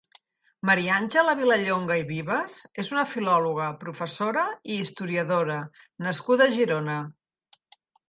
[0.69, 5.63] Mariàngela Vilallonga i Vives és una filòloga, professora i historiadora
[6.09, 7.01] nascuda a Girona.